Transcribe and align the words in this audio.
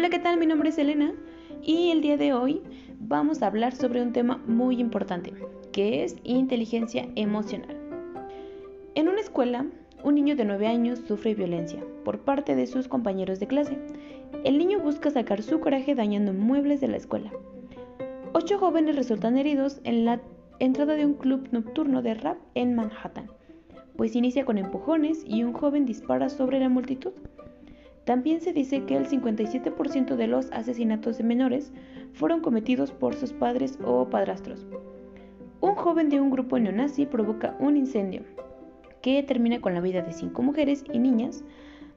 Hola, 0.00 0.08
¿qué 0.08 0.18
tal? 0.18 0.38
Mi 0.38 0.46
nombre 0.46 0.70
es 0.70 0.78
Elena 0.78 1.12
y 1.62 1.90
el 1.90 2.00
día 2.00 2.16
de 2.16 2.32
hoy 2.32 2.62
vamos 3.00 3.42
a 3.42 3.48
hablar 3.48 3.74
sobre 3.74 4.00
un 4.00 4.14
tema 4.14 4.42
muy 4.46 4.80
importante, 4.80 5.34
que 5.72 6.02
es 6.02 6.16
inteligencia 6.24 7.06
emocional. 7.16 7.76
En 8.94 9.08
una 9.08 9.20
escuela, 9.20 9.66
un 10.02 10.14
niño 10.14 10.36
de 10.36 10.46
9 10.46 10.66
años 10.68 11.00
sufre 11.00 11.34
violencia 11.34 11.84
por 12.02 12.20
parte 12.20 12.56
de 12.56 12.66
sus 12.66 12.88
compañeros 12.88 13.40
de 13.40 13.46
clase. 13.46 13.76
El 14.42 14.56
niño 14.56 14.80
busca 14.80 15.10
sacar 15.10 15.42
su 15.42 15.60
coraje 15.60 15.94
dañando 15.94 16.32
muebles 16.32 16.80
de 16.80 16.88
la 16.88 16.96
escuela. 16.96 17.30
Ocho 18.32 18.58
jóvenes 18.58 18.96
resultan 18.96 19.36
heridos 19.36 19.82
en 19.84 20.06
la 20.06 20.22
entrada 20.60 20.94
de 20.94 21.04
un 21.04 21.12
club 21.12 21.46
nocturno 21.52 22.00
de 22.00 22.14
rap 22.14 22.38
en 22.54 22.74
Manhattan, 22.74 23.30
pues 23.98 24.16
inicia 24.16 24.46
con 24.46 24.56
empujones 24.56 25.22
y 25.26 25.44
un 25.44 25.52
joven 25.52 25.84
dispara 25.84 26.30
sobre 26.30 26.58
la 26.58 26.70
multitud. 26.70 27.12
También 28.10 28.40
se 28.40 28.52
dice 28.52 28.82
que 28.86 28.96
el 28.96 29.06
57% 29.06 30.16
de 30.16 30.26
los 30.26 30.50
asesinatos 30.50 31.16
de 31.16 31.22
menores 31.22 31.72
fueron 32.12 32.40
cometidos 32.40 32.90
por 32.90 33.14
sus 33.14 33.32
padres 33.32 33.78
o 33.84 34.10
padrastros. 34.10 34.66
Un 35.60 35.76
joven 35.76 36.08
de 36.08 36.20
un 36.20 36.28
grupo 36.28 36.58
neonazi 36.58 37.06
provoca 37.06 37.54
un 37.60 37.76
incendio 37.76 38.22
que 39.00 39.22
termina 39.22 39.60
con 39.60 39.74
la 39.74 39.80
vida 39.80 40.02
de 40.02 40.12
cinco 40.12 40.42
mujeres 40.42 40.82
y 40.92 40.98
niñas, 40.98 41.44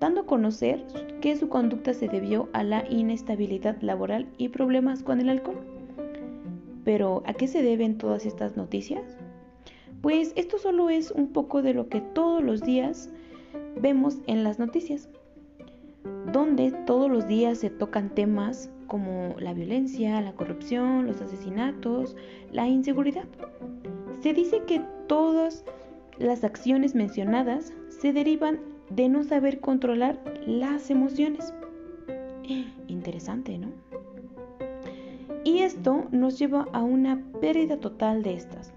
dando 0.00 0.22
a 0.22 0.26
conocer 0.26 0.82
que 1.20 1.36
su 1.36 1.50
conducta 1.50 1.92
se 1.92 2.08
debió 2.08 2.48
a 2.54 2.64
la 2.64 2.88
inestabilidad 2.88 3.76
laboral 3.82 4.28
y 4.38 4.48
problemas 4.48 5.02
con 5.02 5.20
el 5.20 5.28
alcohol. 5.28 5.60
Pero, 6.84 7.22
¿a 7.26 7.34
qué 7.34 7.46
se 7.48 7.62
deben 7.62 7.98
todas 7.98 8.24
estas 8.24 8.56
noticias? 8.56 9.18
Pues 10.00 10.32
esto 10.36 10.56
solo 10.56 10.88
es 10.88 11.10
un 11.10 11.34
poco 11.34 11.60
de 11.60 11.74
lo 11.74 11.90
que 11.90 12.00
todos 12.00 12.42
los 12.42 12.62
días 12.62 13.10
vemos 13.78 14.16
en 14.26 14.42
las 14.42 14.58
noticias 14.58 15.10
donde 16.32 16.72
todos 16.86 17.10
los 17.10 17.26
días 17.26 17.58
se 17.58 17.70
tocan 17.70 18.14
temas 18.14 18.70
como 18.86 19.34
la 19.38 19.54
violencia, 19.54 20.20
la 20.20 20.32
corrupción, 20.32 21.06
los 21.06 21.20
asesinatos, 21.20 22.16
la 22.52 22.66
inseguridad. 22.66 23.24
Se 24.20 24.32
dice 24.32 24.62
que 24.66 24.82
todas 25.06 25.64
las 26.18 26.44
acciones 26.44 26.94
mencionadas 26.94 27.72
se 27.88 28.12
derivan 28.12 28.60
de 28.90 29.08
no 29.08 29.22
saber 29.22 29.60
controlar 29.60 30.18
las 30.46 30.90
emociones. 30.90 31.52
Interesante, 32.88 33.58
¿no? 33.58 33.68
Y 35.44 35.60
esto 35.60 36.06
nos 36.10 36.38
lleva 36.38 36.66
a 36.72 36.82
una 36.82 37.22
pérdida 37.40 37.78
total 37.78 38.22
de 38.22 38.34
estas. 38.34 38.72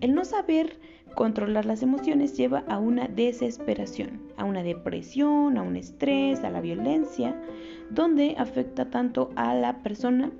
El 0.00 0.14
no 0.14 0.24
saber 0.24 0.78
controlar 1.14 1.66
las 1.66 1.82
emociones 1.82 2.36
lleva 2.36 2.64
a 2.68 2.78
una 2.78 3.06
desesperación, 3.08 4.20
una 4.52 4.62
depresión, 4.62 5.56
a 5.56 5.62
un 5.62 5.76
estrés, 5.76 6.44
a 6.44 6.50
la 6.50 6.60
violencia, 6.60 7.34
donde 7.90 8.36
afecta 8.38 8.90
tanto 8.90 9.30
a 9.34 9.54
la 9.54 9.82
persona 9.82 10.30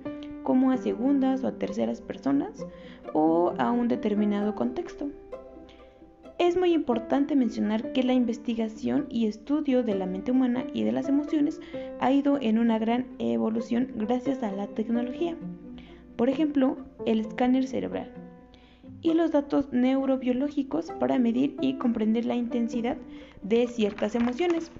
como 0.42 0.70
a 0.70 0.76
segundas 0.76 1.42
o 1.42 1.48
a 1.48 1.52
terceras 1.52 2.00
personas 2.00 2.66
o 3.14 3.54
a 3.58 3.70
un 3.70 3.88
determinado 3.88 4.54
contexto. 4.54 5.08
Es 6.38 6.56
muy 6.56 6.72
importante 6.74 7.36
mencionar 7.36 7.92
que 7.92 8.02
la 8.02 8.12
investigación 8.12 9.06
y 9.08 9.26
estudio 9.26 9.82
de 9.82 9.94
la 9.94 10.06
mente 10.06 10.32
humana 10.32 10.64
y 10.74 10.82
de 10.82 10.92
las 10.92 11.08
emociones 11.08 11.60
ha 12.00 12.12
ido 12.12 12.38
en 12.40 12.58
una 12.58 12.78
gran 12.78 13.06
evolución 13.18 13.92
gracias 13.96 14.42
a 14.42 14.52
la 14.52 14.66
tecnología. 14.66 15.36
Por 16.16 16.28
ejemplo, 16.28 16.76
el 17.06 17.20
escáner 17.20 17.66
cerebral 17.66 18.21
y 19.02 19.14
los 19.14 19.32
datos 19.32 19.72
neurobiológicos 19.72 20.92
para 20.92 21.18
medir 21.18 21.56
y 21.60 21.74
comprender 21.74 22.24
la 22.24 22.36
intensidad 22.36 22.96
de 23.42 23.66
ciertas 23.66 24.14
emociones. 24.14 24.70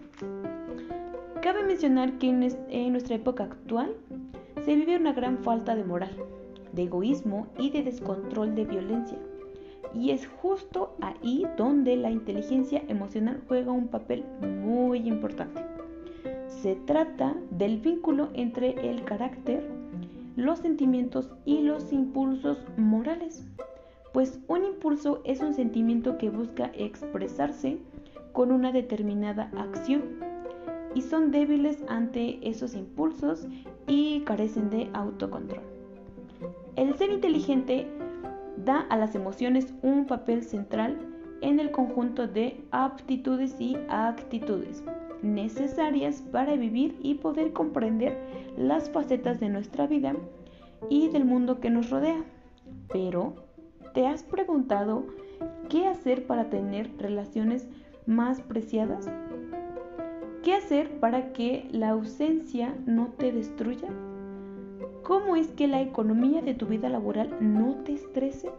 Cabe 1.42 1.64
mencionar 1.64 2.18
que 2.18 2.28
en 2.28 2.92
nuestra 2.92 3.16
época 3.16 3.44
actual 3.44 3.94
se 4.64 4.76
vive 4.76 4.96
una 4.96 5.12
gran 5.12 5.38
falta 5.38 5.74
de 5.74 5.84
moral, 5.84 6.16
de 6.72 6.84
egoísmo 6.84 7.48
y 7.58 7.70
de 7.70 7.82
descontrol 7.82 8.54
de 8.54 8.64
violencia. 8.64 9.18
Y 9.92 10.10
es 10.10 10.26
justo 10.26 10.96
ahí 11.00 11.44
donde 11.56 11.96
la 11.96 12.10
inteligencia 12.10 12.82
emocional 12.88 13.42
juega 13.48 13.72
un 13.72 13.88
papel 13.88 14.24
muy 14.40 14.98
importante. 15.00 15.60
Se 16.46 16.76
trata 16.76 17.34
del 17.50 17.80
vínculo 17.80 18.28
entre 18.34 18.88
el 18.88 19.04
carácter, 19.04 19.68
los 20.36 20.60
sentimientos 20.60 21.28
y 21.44 21.62
los 21.62 21.92
impulsos 21.92 22.64
morales 22.76 23.44
pues 24.12 24.40
un 24.48 24.64
impulso 24.64 25.20
es 25.24 25.40
un 25.40 25.54
sentimiento 25.54 26.18
que 26.18 26.30
busca 26.30 26.70
expresarse 26.74 27.78
con 28.32 28.52
una 28.52 28.72
determinada 28.72 29.50
acción 29.56 30.02
y 30.94 31.02
son 31.02 31.30
débiles 31.30 31.82
ante 31.88 32.38
esos 32.46 32.74
impulsos 32.74 33.46
y 33.86 34.20
carecen 34.20 34.70
de 34.70 34.90
autocontrol. 34.92 35.62
El 36.76 36.94
ser 36.96 37.10
inteligente 37.10 37.86
da 38.56 38.80
a 38.90 38.96
las 38.96 39.14
emociones 39.14 39.74
un 39.82 40.06
papel 40.06 40.42
central 40.42 40.98
en 41.40 41.58
el 41.60 41.70
conjunto 41.70 42.28
de 42.28 42.60
aptitudes 42.70 43.56
y 43.58 43.76
actitudes 43.88 44.82
necesarias 45.22 46.22
para 46.32 46.56
vivir 46.56 46.98
y 47.02 47.14
poder 47.14 47.52
comprender 47.52 48.18
las 48.56 48.90
facetas 48.90 49.40
de 49.40 49.48
nuestra 49.48 49.86
vida 49.86 50.14
y 50.90 51.08
del 51.08 51.24
mundo 51.24 51.60
que 51.60 51.70
nos 51.70 51.90
rodea. 51.90 52.24
Pero 52.92 53.34
¿Te 53.94 54.06
has 54.06 54.22
preguntado 54.22 55.04
qué 55.68 55.86
hacer 55.86 56.26
para 56.26 56.48
tener 56.48 56.90
relaciones 56.96 57.68
más 58.06 58.40
preciadas? 58.40 59.10
¿Qué 60.42 60.54
hacer 60.54 60.98
para 60.98 61.34
que 61.34 61.68
la 61.72 61.90
ausencia 61.90 62.74
no 62.86 63.08
te 63.18 63.32
destruya? 63.32 63.88
¿Cómo 65.02 65.36
es 65.36 65.48
que 65.48 65.68
la 65.68 65.82
economía 65.82 66.40
de 66.40 66.54
tu 66.54 66.66
vida 66.66 66.88
laboral 66.88 67.36
no 67.40 67.74
te 67.84 67.92
estrese? 67.92 68.50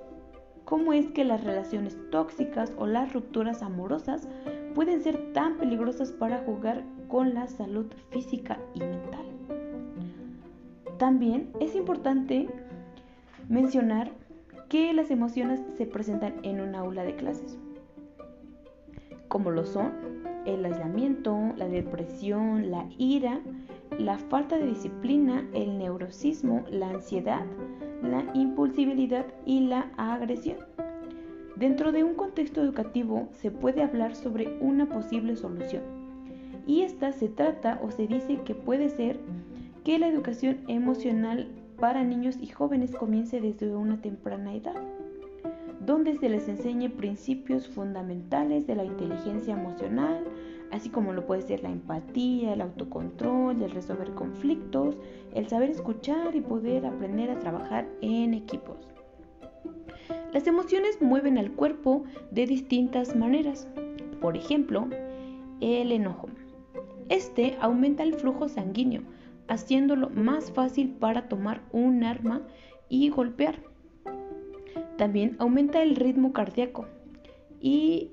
¿Cómo 0.65 0.93
es 0.93 1.09
que 1.11 1.25
las 1.25 1.43
relaciones 1.43 1.97
tóxicas 2.11 2.71
o 2.77 2.85
las 2.85 3.11
rupturas 3.11 3.63
amorosas 3.63 4.27
pueden 4.75 5.01
ser 5.01 5.33
tan 5.33 5.57
peligrosas 5.57 6.11
para 6.11 6.43
jugar 6.43 6.83
con 7.07 7.33
la 7.33 7.47
salud 7.47 7.87
física 8.11 8.59
y 8.75 8.81
mental? 8.81 9.25
También 10.99 11.49
es 11.59 11.75
importante 11.75 12.47
mencionar 13.49 14.11
que 14.73 14.91
las 14.91 15.11
emociones 15.11 15.61
se 15.77 15.85
presentan 15.85 16.33
en 16.41 16.59
un 16.59 16.73
aula 16.73 17.03
de 17.03 17.15
clases, 17.15 17.59
como 19.27 19.51
lo 19.51 19.65
son 19.65 19.91
el 20.47 20.65
aislamiento, 20.65 21.37
la 21.57 21.67
depresión, 21.67 22.71
la 22.71 22.89
ira, 22.97 23.39
la 23.99 24.17
falta 24.17 24.57
de 24.57 24.65
disciplina, 24.65 25.47
el 25.53 25.77
neurosismo, 25.77 26.65
la 26.71 26.89
ansiedad, 26.89 27.45
la 28.01 28.25
impulsibilidad 28.33 29.27
y 29.45 29.59
la 29.59 29.91
agresión. 29.95 30.57
Dentro 31.55 31.91
de 31.91 32.03
un 32.03 32.15
contexto 32.15 32.59
educativo 32.59 33.27
se 33.33 33.51
puede 33.51 33.83
hablar 33.83 34.15
sobre 34.15 34.57
una 34.59 34.89
posible 34.89 35.35
solución 35.35 35.83
y 36.65 36.81
esta 36.81 37.11
se 37.11 37.29
trata 37.29 37.79
o 37.83 37.91
se 37.91 38.07
dice 38.07 38.39
que 38.43 38.55
puede 38.55 38.89
ser 38.89 39.19
que 39.83 39.99
la 39.99 40.07
educación 40.07 40.61
emocional 40.67 41.47
para 41.79 42.03
niños 42.03 42.37
y 42.39 42.47
jóvenes 42.47 42.91
comience 42.91 43.41
desde 43.41 43.75
una 43.75 44.01
temprana 44.01 44.53
edad, 44.53 44.81
donde 45.85 46.17
se 46.17 46.29
les 46.29 46.47
enseñe 46.47 46.89
principios 46.89 47.67
fundamentales 47.67 48.65
de 48.67 48.75
la 48.75 48.85
inteligencia 48.85 49.53
emocional, 49.53 50.23
así 50.71 50.89
como 50.89 51.13
lo 51.13 51.25
puede 51.25 51.41
ser 51.41 51.61
la 51.61 51.69
empatía, 51.69 52.53
el 52.53 52.61
autocontrol, 52.61 53.61
el 53.61 53.71
resolver 53.71 54.11
conflictos, 54.11 54.97
el 55.33 55.47
saber 55.47 55.69
escuchar 55.69 56.35
y 56.35 56.41
poder 56.41 56.85
aprender 56.85 57.29
a 57.29 57.39
trabajar 57.39 57.87
en 58.01 58.33
equipos. 58.33 58.77
Las 60.33 60.47
emociones 60.47 61.01
mueven 61.01 61.37
al 61.37 61.51
cuerpo 61.51 62.05
de 62.31 62.47
distintas 62.47 63.15
maneras. 63.15 63.67
Por 64.19 64.35
ejemplo, 64.35 64.87
el 65.61 65.91
enojo. 65.91 66.29
Este 67.09 67.55
aumenta 67.61 68.03
el 68.03 68.15
flujo 68.15 68.49
sanguíneo, 68.49 69.01
haciéndolo 69.47 70.09
más 70.09 70.51
fácil 70.51 70.89
para 70.89 71.27
tomar 71.27 71.61
un 71.71 72.03
arma 72.03 72.41
y 72.89 73.09
golpear. 73.09 73.59
También 74.97 75.35
aumenta 75.39 75.81
el 75.81 75.95
ritmo 75.95 76.33
cardíaco. 76.33 76.85
Y 77.59 78.11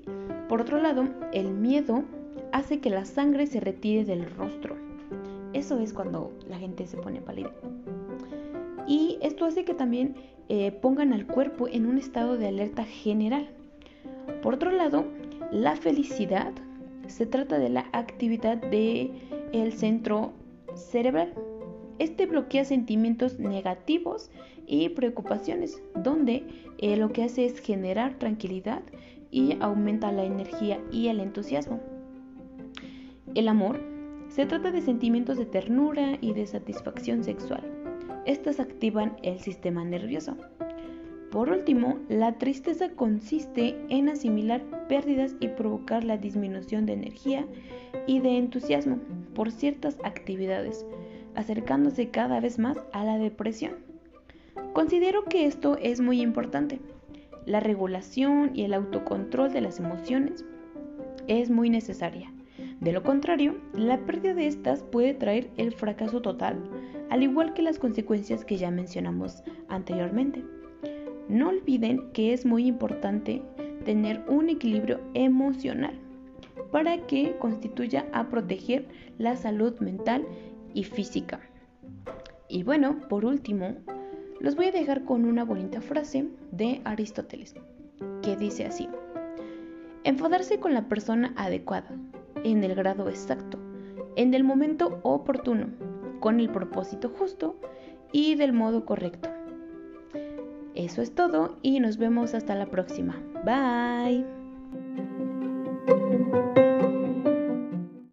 por 0.49 0.61
otro 0.61 0.81
lado, 0.81 1.07
el 1.33 1.51
miedo 1.51 2.03
hace 2.51 2.79
que 2.79 2.89
la 2.89 3.05
sangre 3.05 3.47
se 3.47 3.59
retire 3.59 4.05
del 4.05 4.29
rostro. 4.29 4.75
Eso 5.53 5.79
es 5.79 5.93
cuando 5.93 6.31
la 6.47 6.57
gente 6.57 6.87
se 6.87 6.97
pone 6.97 7.21
pálida. 7.21 7.51
Y 8.87 9.17
esto 9.21 9.45
hace 9.45 9.63
que 9.63 9.73
también 9.73 10.15
eh, 10.49 10.71
pongan 10.71 11.13
al 11.13 11.27
cuerpo 11.27 11.67
en 11.67 11.85
un 11.85 11.97
estado 11.97 12.37
de 12.37 12.47
alerta 12.47 12.83
general. 12.83 13.49
Por 14.41 14.55
otro 14.55 14.71
lado, 14.71 15.05
la 15.51 15.75
felicidad 15.75 16.51
se 17.07 17.25
trata 17.25 17.59
de 17.59 17.69
la 17.69 17.85
actividad 17.91 18.57
del 18.57 19.11
el 19.53 19.73
centro 19.73 20.33
cerebral. 20.75 21.33
Este 21.99 22.25
bloquea 22.25 22.65
sentimientos 22.65 23.39
negativos 23.39 24.31
y 24.65 24.89
preocupaciones, 24.89 25.81
donde 25.95 26.45
eh, 26.77 26.97
lo 26.97 27.11
que 27.11 27.23
hace 27.23 27.45
es 27.45 27.59
generar 27.59 28.17
tranquilidad 28.17 28.81
y 29.29 29.57
aumenta 29.61 30.11
la 30.11 30.23
energía 30.23 30.79
y 30.91 31.07
el 31.07 31.19
entusiasmo. 31.19 31.79
El 33.35 33.47
amor 33.47 33.79
Se 34.29 34.45
trata 34.45 34.71
de 34.71 34.81
sentimientos 34.81 35.37
de 35.37 35.45
ternura 35.45 36.17
y 36.21 36.31
de 36.33 36.47
satisfacción 36.47 37.21
sexual. 37.21 37.61
Estas 38.25 38.61
activan 38.61 39.17
el 39.23 39.39
sistema 39.39 39.83
nervioso. 39.83 40.37
Por 41.31 41.49
último, 41.49 41.97
la 42.09 42.33
tristeza 42.33 42.89
consiste 42.89 43.77
en 43.87 44.09
asimilar 44.09 44.61
pérdidas 44.89 45.33
y 45.39 45.47
provocar 45.47 46.03
la 46.03 46.17
disminución 46.17 46.85
de 46.85 46.91
energía 46.91 47.45
y 48.05 48.19
de 48.19 48.37
entusiasmo 48.37 48.99
por 49.33 49.49
ciertas 49.49 49.97
actividades, 50.03 50.85
acercándose 51.33 52.09
cada 52.09 52.41
vez 52.41 52.59
más 52.59 52.77
a 52.91 53.05
la 53.05 53.17
depresión. 53.17 53.75
Considero 54.73 55.23
que 55.23 55.45
esto 55.45 55.77
es 55.81 56.01
muy 56.01 56.21
importante. 56.21 56.81
La 57.45 57.61
regulación 57.61 58.51
y 58.53 58.63
el 58.63 58.73
autocontrol 58.73 59.53
de 59.53 59.61
las 59.61 59.79
emociones 59.79 60.43
es 61.27 61.49
muy 61.49 61.69
necesaria. 61.69 62.29
De 62.81 62.91
lo 62.91 63.03
contrario, 63.03 63.55
la 63.73 63.99
pérdida 63.99 64.33
de 64.33 64.47
estas 64.47 64.83
puede 64.83 65.13
traer 65.13 65.49
el 65.55 65.71
fracaso 65.71 66.21
total, 66.21 66.61
al 67.09 67.23
igual 67.23 67.53
que 67.53 67.61
las 67.61 67.79
consecuencias 67.79 68.43
que 68.43 68.57
ya 68.57 68.69
mencionamos 68.69 69.43
anteriormente. 69.69 70.43
No 71.31 71.47
olviden 71.47 72.11
que 72.11 72.33
es 72.33 72.45
muy 72.45 72.67
importante 72.67 73.41
tener 73.85 74.21
un 74.27 74.49
equilibrio 74.49 74.99
emocional 75.13 75.97
para 76.73 77.07
que 77.07 77.37
constituya 77.37 78.05
a 78.11 78.27
proteger 78.27 78.85
la 79.17 79.37
salud 79.37 79.79
mental 79.79 80.27
y 80.73 80.83
física. 80.83 81.39
Y 82.49 82.63
bueno, 82.63 82.99
por 83.07 83.23
último, 83.23 83.77
los 84.41 84.57
voy 84.57 84.65
a 84.65 84.71
dejar 84.73 85.05
con 85.05 85.23
una 85.23 85.45
bonita 85.45 85.79
frase 85.79 86.27
de 86.51 86.81
Aristóteles, 86.83 87.55
que 88.21 88.35
dice 88.35 88.65
así, 88.65 88.89
enfadarse 90.03 90.59
con 90.59 90.73
la 90.73 90.89
persona 90.89 91.33
adecuada, 91.37 91.95
en 92.43 92.61
el 92.65 92.75
grado 92.75 93.07
exacto, 93.07 93.57
en 94.17 94.33
el 94.33 94.43
momento 94.43 94.99
oportuno, 95.03 95.67
con 96.19 96.41
el 96.41 96.49
propósito 96.49 97.07
justo 97.07 97.55
y 98.11 98.35
del 98.35 98.51
modo 98.51 98.85
correcto. 98.85 99.30
Eso 100.75 101.01
es 101.01 101.13
todo 101.13 101.57
y 101.61 101.79
nos 101.79 101.97
vemos 101.97 102.33
hasta 102.33 102.55
la 102.55 102.67
próxima. 102.67 103.21
Bye. 103.45 104.40